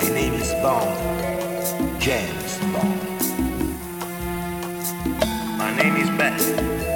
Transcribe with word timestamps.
My 0.00 0.08
name 0.08 0.32
is 0.32 0.50
Bond, 0.54 2.00
James 2.00 2.58
Bond. 2.72 3.00
My 5.58 5.76
name 5.76 5.96
is 5.96 6.08
Beth. 6.16 6.89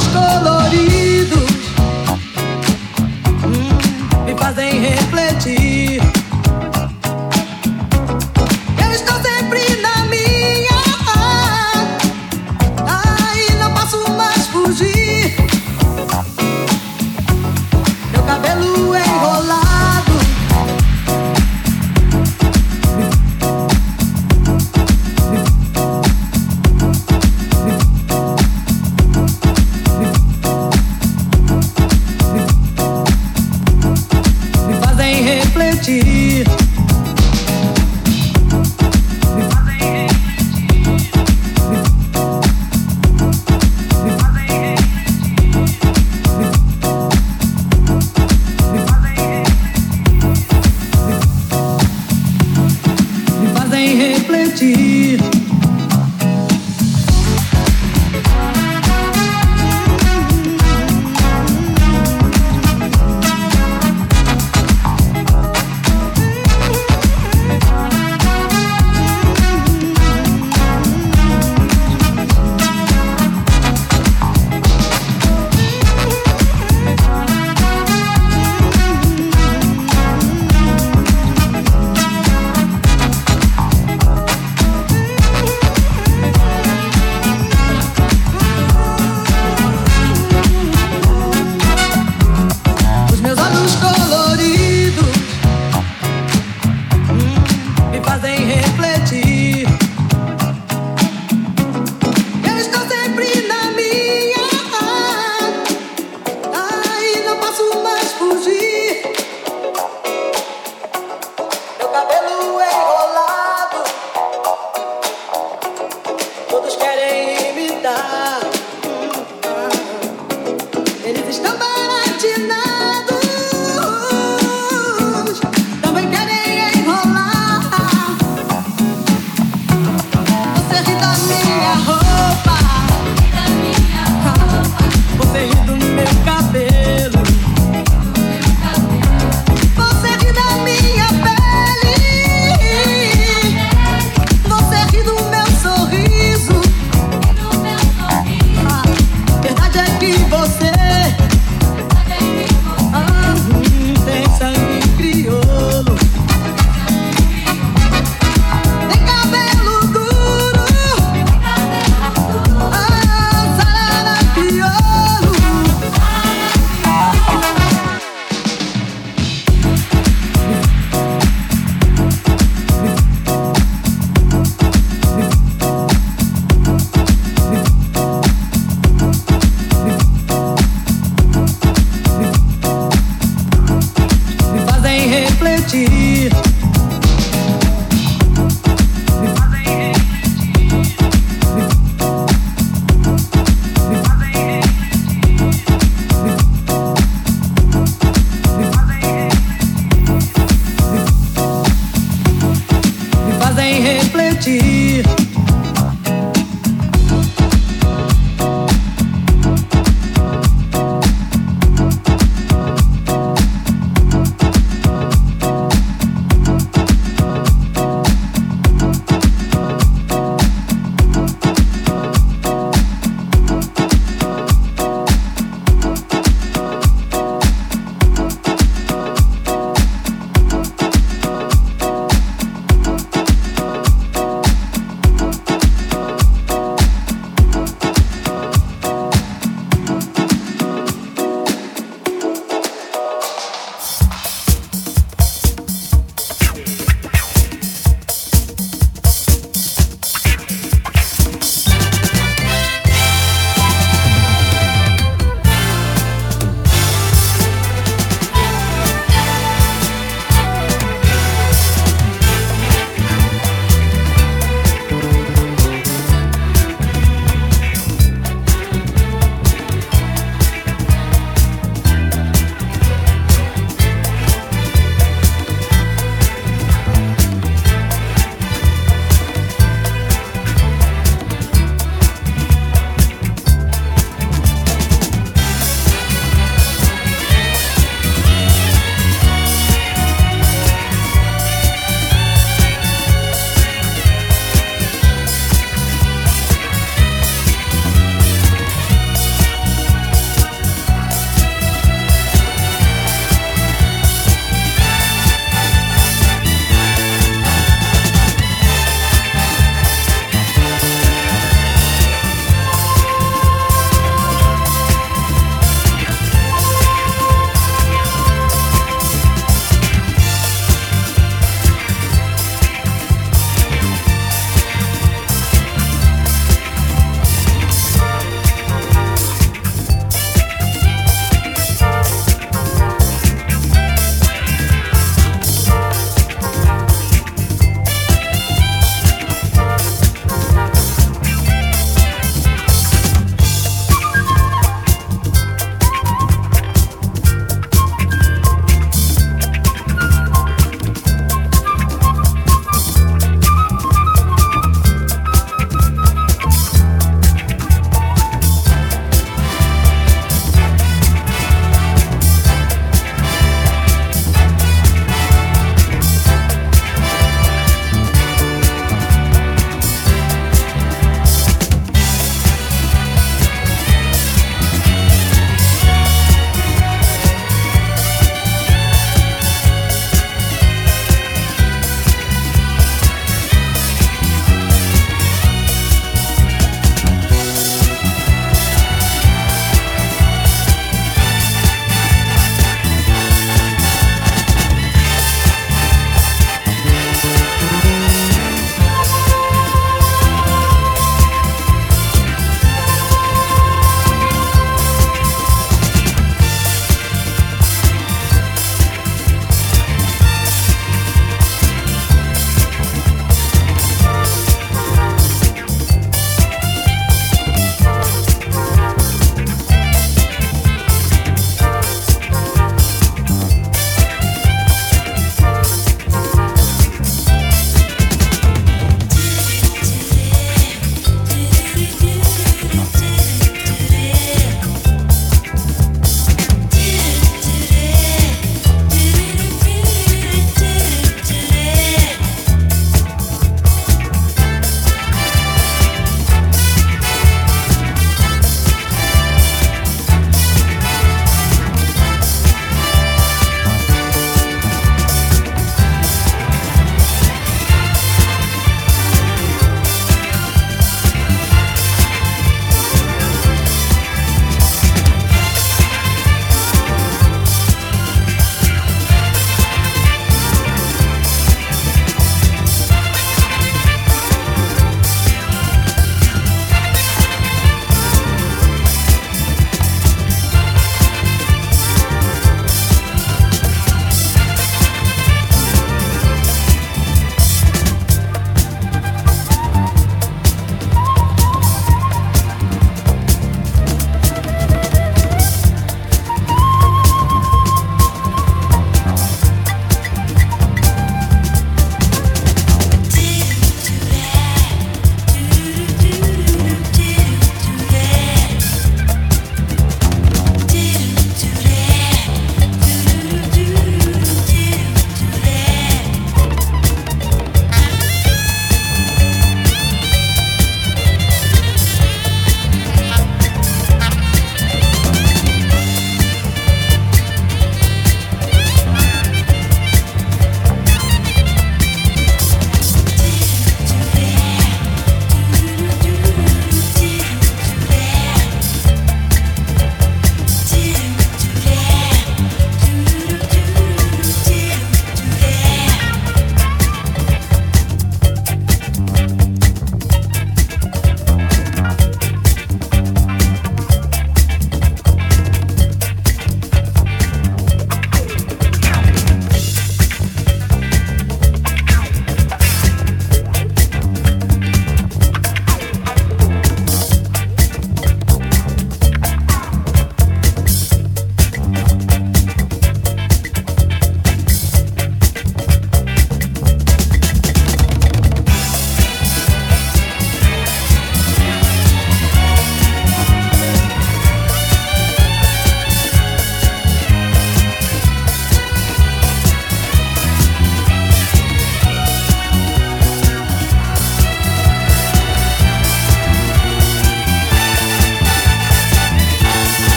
Fazem 0.00 0.35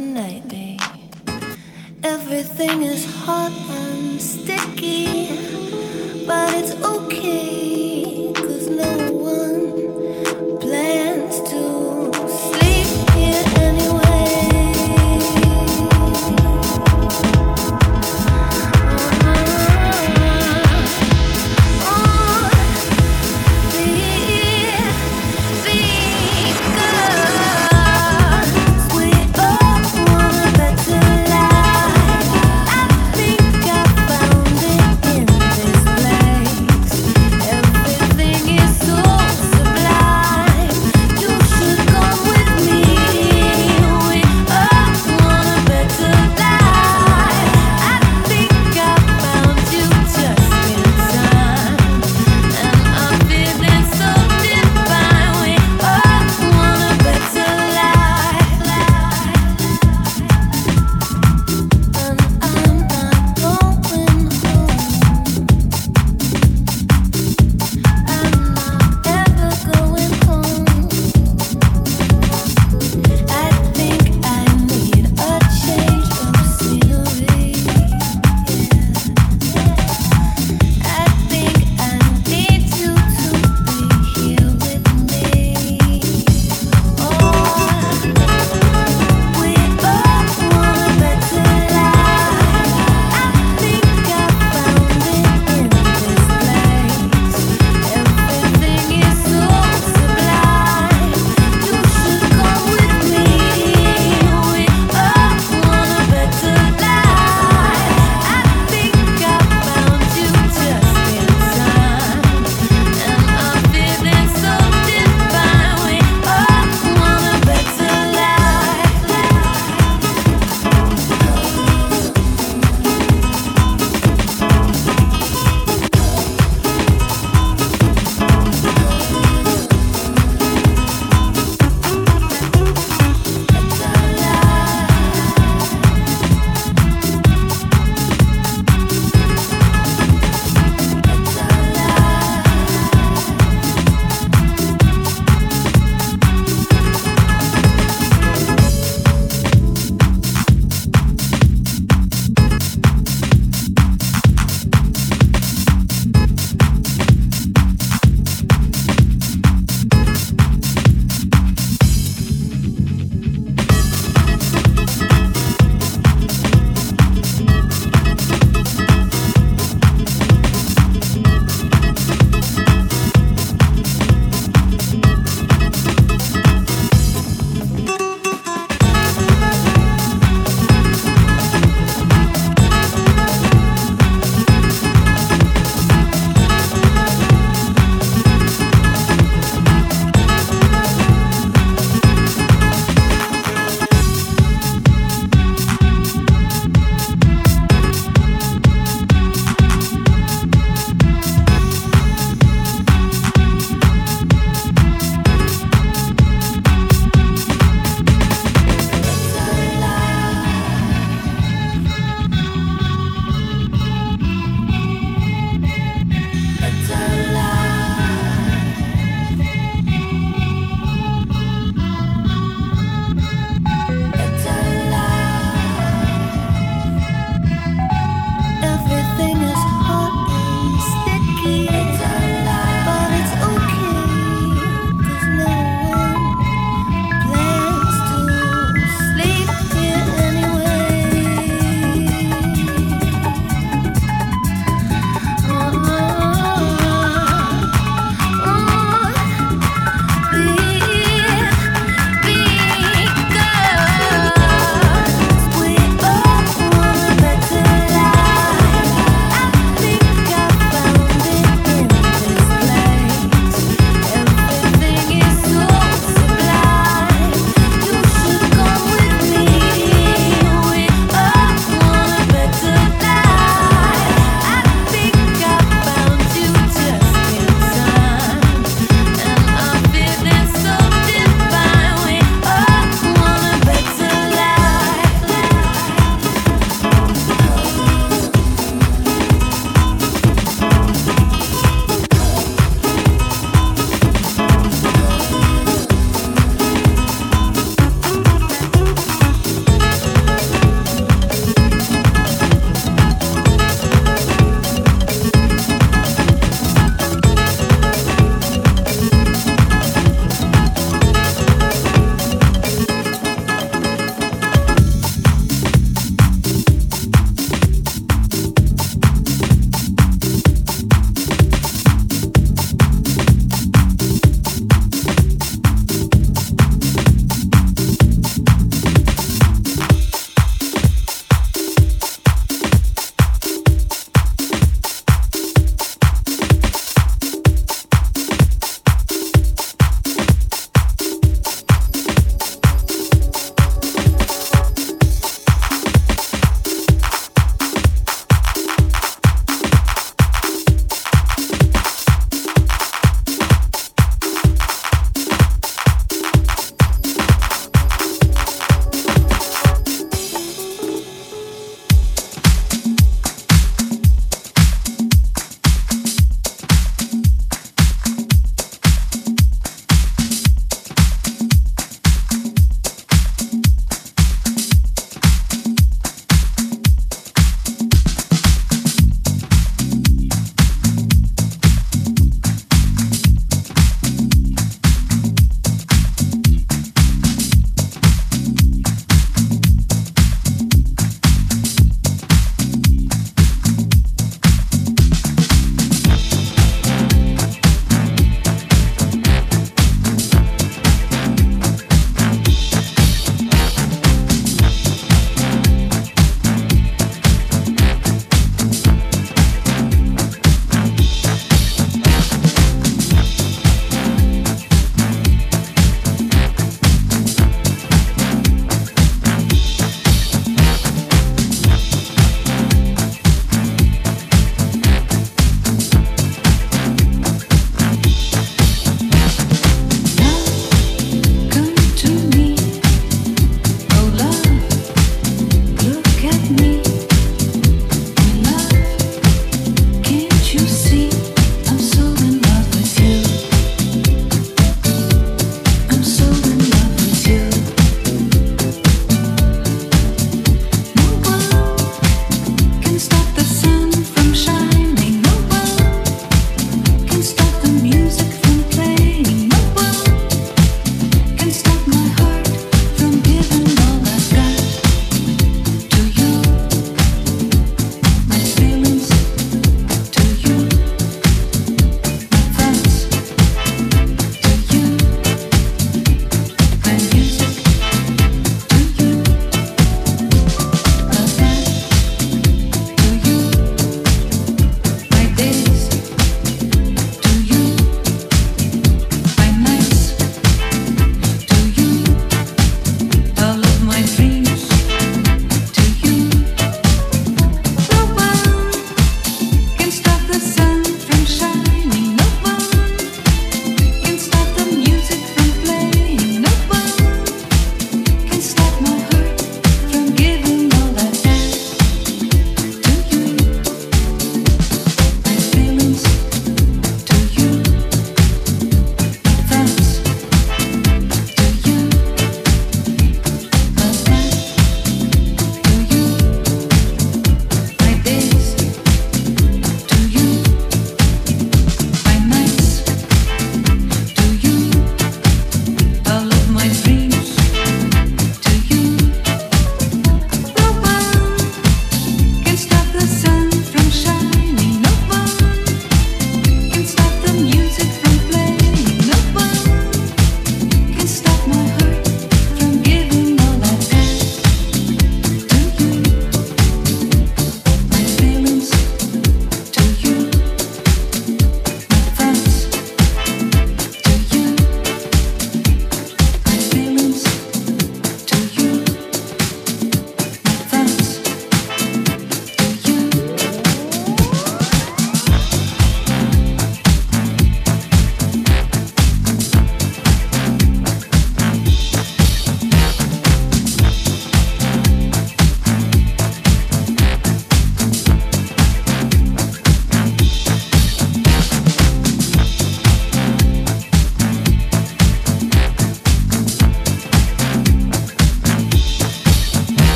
night. 0.00 0.78
Everything 2.02 2.82
is 2.82 3.04
hot. 3.04 3.93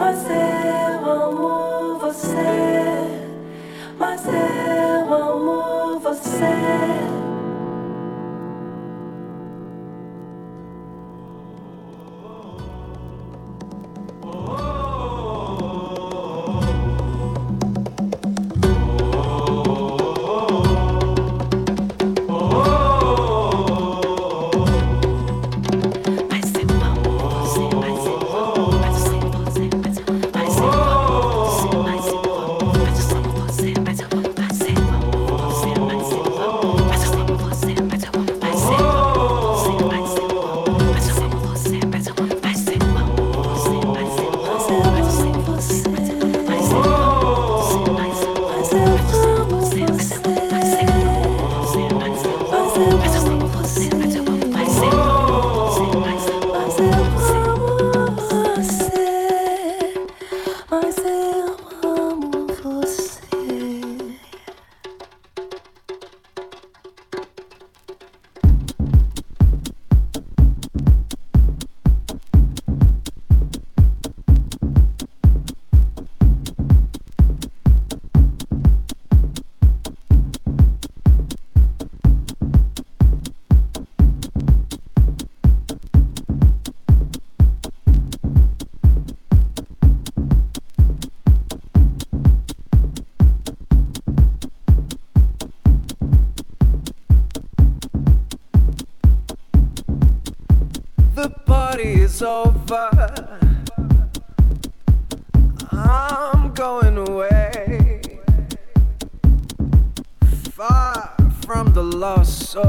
Mas 0.00 0.24
eu 0.30 1.10
amo 1.10 1.98
você. 1.98 2.32
Mas 3.98 4.22
eu 4.24 5.14
amo 5.14 6.00
você. 6.00 7.09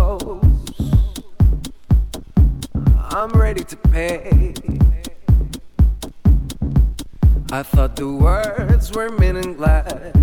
close. 0.02 0.42
I'm 3.16 3.30
ready 3.32 3.64
to 3.64 3.76
pay. 3.76 4.54
I 7.52 7.64
thought 7.64 7.96
the 7.96 8.08
words 8.08 8.92
were 8.94 9.10
meaningless. 9.10 10.14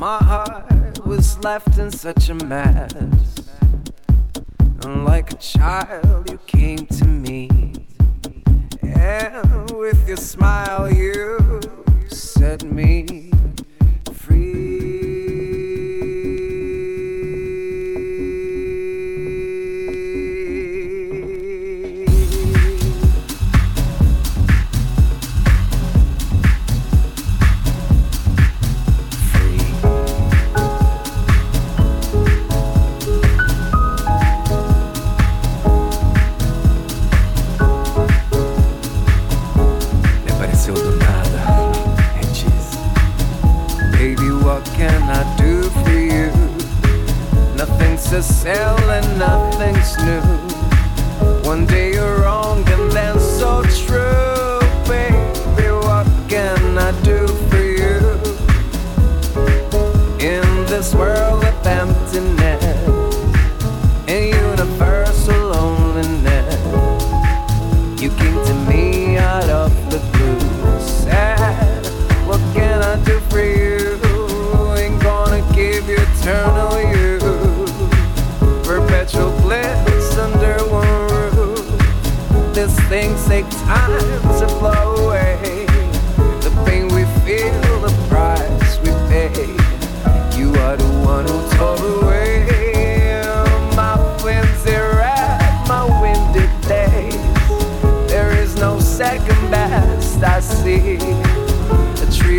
My 0.00 0.18
heart 0.18 1.04
was 1.06 1.38
left 1.42 1.78
in 1.78 1.90
such 1.90 2.28
a 2.28 2.34
mess. 2.34 2.94
And 4.84 5.04
like 5.04 5.32
a 5.32 5.36
child, 5.36 6.30
you 6.30 6.38
came 6.46 6.86
to 6.86 7.06
me. 7.06 7.48
And 8.82 9.70
with 9.70 10.06
your 10.06 10.18
smile, 10.18 10.92
you 10.92 11.60
set 12.08 12.62
me 12.64 13.30
free. 14.12 14.71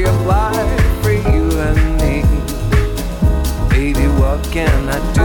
of 0.06 0.26
life 0.26 1.04
for 1.04 1.12
you 1.12 1.50
and 1.62 1.98
me. 2.02 2.24
Baby, 3.70 4.08
what 4.20 4.44
can 4.52 4.90
I 4.90 5.14
do? 5.14 5.23